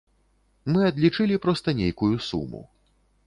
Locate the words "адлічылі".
0.91-1.35